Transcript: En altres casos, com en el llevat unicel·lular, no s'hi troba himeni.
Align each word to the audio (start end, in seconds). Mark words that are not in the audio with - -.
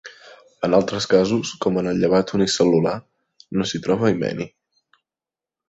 En 0.67 0.75
altres 0.77 1.05
casos, 1.11 1.51
com 1.65 1.77
en 1.83 1.91
el 1.91 2.01
llevat 2.05 2.33
unicel·lular, 2.39 2.95
no 3.59 3.69
s'hi 3.73 3.83
troba 3.85 4.13
himeni. 4.15 4.51